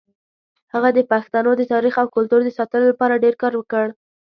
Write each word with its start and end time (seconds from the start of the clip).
هغه 0.73 0.89
د 0.97 0.99
پښتنو 1.11 1.51
د 1.57 1.61
تاریخ 1.73 1.95
او 2.01 2.07
کلتور 2.15 2.39
د 2.43 2.49
ساتلو 2.57 2.85
لپاره 2.91 3.21
ډېر 3.23 3.35
کار 3.41 3.53
وکړ. 3.57 3.85